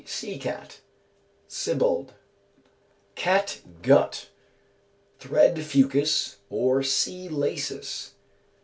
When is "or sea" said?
6.49-7.29